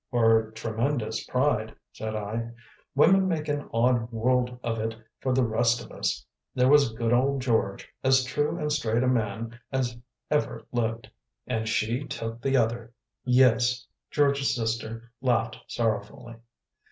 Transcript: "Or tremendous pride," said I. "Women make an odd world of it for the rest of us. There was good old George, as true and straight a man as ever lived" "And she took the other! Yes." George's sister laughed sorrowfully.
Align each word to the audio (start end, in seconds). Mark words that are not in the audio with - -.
"Or 0.09 0.49
tremendous 0.55 1.23
pride," 1.25 1.75
said 1.91 2.15
I. 2.15 2.49
"Women 2.95 3.27
make 3.27 3.47
an 3.47 3.69
odd 3.71 4.11
world 4.11 4.57
of 4.63 4.79
it 4.79 4.95
for 5.19 5.31
the 5.31 5.43
rest 5.45 5.79
of 5.85 5.91
us. 5.91 6.25
There 6.55 6.69
was 6.69 6.93
good 6.93 7.13
old 7.13 7.43
George, 7.43 7.87
as 8.03 8.23
true 8.23 8.57
and 8.57 8.71
straight 8.73 9.03
a 9.03 9.07
man 9.07 9.59
as 9.71 9.95
ever 10.31 10.65
lived" 10.71 11.11
"And 11.45 11.69
she 11.69 12.03
took 12.07 12.41
the 12.41 12.57
other! 12.57 12.93
Yes." 13.25 13.85
George's 14.09 14.55
sister 14.55 15.11
laughed 15.21 15.59
sorrowfully. 15.67 16.37